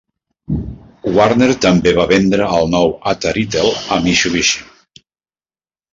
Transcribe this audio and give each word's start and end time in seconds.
Warner 1.17 1.49
també 1.67 1.93
va 1.99 2.07
vendre 2.13 2.47
el 2.61 2.67
nou 2.77 2.91
Ataritel 3.15 3.71
a 3.97 4.03
Mitsubishi. 4.07 5.05